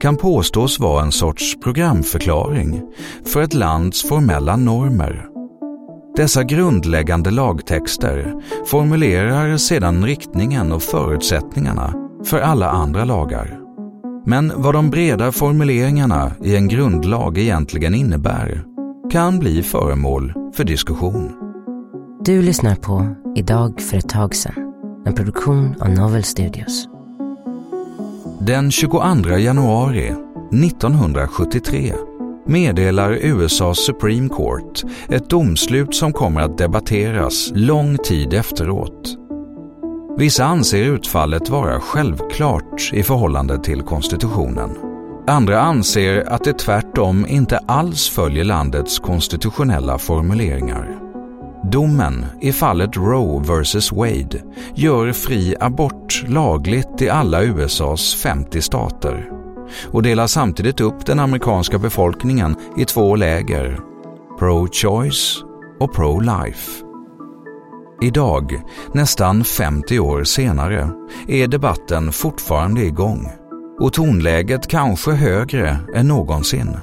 [0.00, 2.82] kan påstås vara en sorts programförklaring
[3.26, 5.26] för ett lands formella normer.
[6.16, 8.34] Dessa grundläggande lagtexter
[8.66, 13.58] formulerar sedan riktningen och förutsättningarna för alla andra lagar.
[14.26, 18.64] Men vad de breda formuleringarna i en grundlag egentligen innebär
[19.10, 21.32] kan bli föremål för diskussion.
[22.24, 24.54] Du lyssnar på Idag för ett tag sedan,
[25.06, 26.88] en produktion av Novel Studios.
[28.40, 30.14] Den 22 januari
[30.52, 31.92] 1973
[32.46, 39.16] meddelar USAs Supreme Court ett domslut som kommer att debatteras lång tid efteråt.
[40.18, 44.70] Vissa anser utfallet vara självklart i förhållande till konstitutionen.
[45.26, 51.07] Andra anser att det tvärtom inte alls följer landets konstitutionella formuleringar.
[51.62, 54.42] Domen i fallet Roe vs Wade
[54.74, 59.30] gör fri abort lagligt i alla USAs 50 stater
[59.92, 63.80] och delar samtidigt upp den amerikanska befolkningen i två läger,
[64.38, 65.44] pro-choice
[65.80, 66.84] och pro-life.
[68.02, 68.62] Idag,
[68.92, 70.90] nästan 50 år senare,
[71.28, 73.28] är debatten fortfarande igång
[73.80, 76.76] och tonläget kanske högre än någonsin.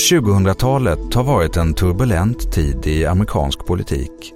[0.00, 4.32] 2000-talet har varit en turbulent tid i amerikansk politik.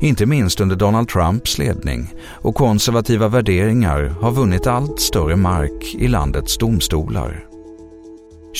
[0.00, 6.08] Inte minst under Donald Trumps ledning och konservativa värderingar har vunnit allt större mark i
[6.08, 7.44] landets domstolar.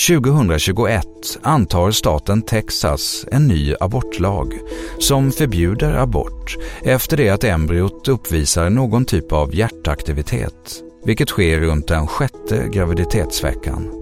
[0.09, 1.07] 2021
[1.43, 4.59] antar staten Texas en ny abortlag
[4.99, 11.89] som förbjuder abort efter det att embryot uppvisar någon typ av hjärtaktivitet, vilket sker runt
[11.89, 13.98] den sjätte graviditetsveckan.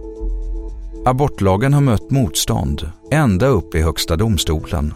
[1.06, 4.94] Abortlagen har mött motstånd ända upp i Högsta domstolen.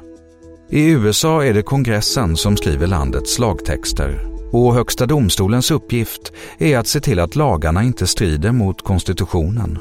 [0.70, 6.86] I USA är det kongressen som skriver landets lagtexter och Högsta domstolens uppgift är att
[6.86, 9.78] se till att lagarna inte strider mot konstitutionen.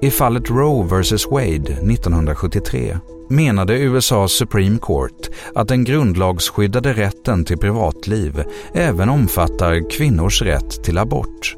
[0.00, 2.98] I fallet Roe vs Wade 1973
[3.28, 8.44] menade USAs Supreme Court att den grundlagsskyddade rätten till privatliv
[8.74, 11.56] även omfattar kvinnors rätt till abort,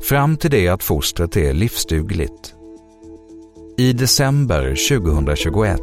[0.00, 2.54] fram till det att fostret är livsdugligt.
[3.76, 5.80] I december 2021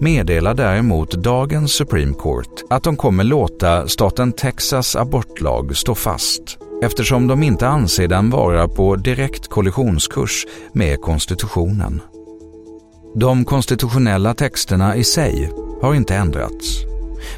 [0.00, 7.26] meddelar däremot dagens Supreme Court att de kommer låta staten Texas abortlag stå fast eftersom
[7.26, 12.00] de inte anser den vara på direkt kollisionskurs med konstitutionen.
[13.14, 15.50] De konstitutionella texterna i sig
[15.82, 16.78] har inte ändrats,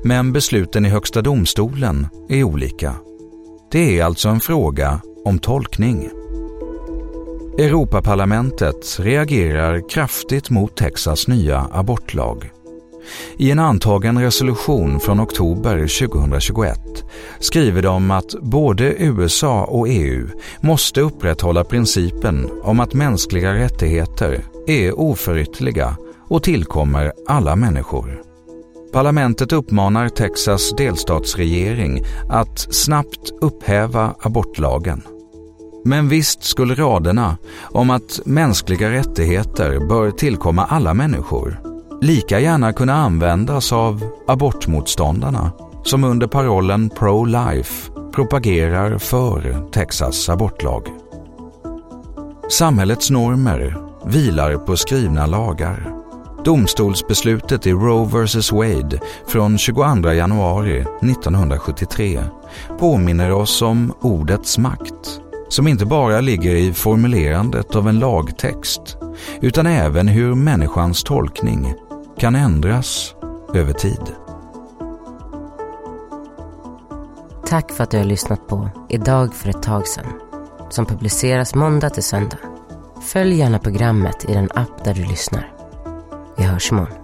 [0.02, 2.94] men besluten i Högsta domstolen är olika.
[3.70, 6.10] Det är alltså en fråga om tolkning.
[7.58, 12.50] Europaparlamentet reagerar kraftigt mot Texas nya abortlag.
[13.36, 16.78] I en antagen resolution från oktober 2021
[17.38, 20.28] skriver de att både USA och EU
[20.60, 25.96] måste upprätthålla principen om att mänskliga rättigheter är oförytterliga
[26.28, 28.22] och tillkommer alla människor.
[28.92, 35.02] Parlamentet uppmanar Texas delstatsregering att snabbt upphäva abortlagen.
[35.84, 41.60] Men visst skulle raderna om att mänskliga rättigheter bör tillkomma alla människor
[42.04, 45.52] lika gärna kunna användas av abortmotståndarna
[45.84, 50.88] som under parollen pro-life propagerar för Texas abortlag.
[52.50, 55.94] Samhällets normer vilar på skrivna lagar.
[56.44, 62.22] Domstolsbeslutet i Roe vs Wade från 22 januari 1973
[62.78, 68.96] påminner oss om ordets makt som inte bara ligger i formulerandet av en lagtext
[69.40, 71.74] utan även hur människans tolkning
[72.18, 73.14] kan ändras
[73.54, 74.12] över tid.
[77.46, 80.12] Tack för att du har lyssnat på Idag för ett tag sedan
[80.70, 82.38] som publiceras måndag till söndag.
[83.02, 85.52] Följ gärna programmet i den app där du lyssnar.
[86.36, 87.03] Vi hörs imorgon.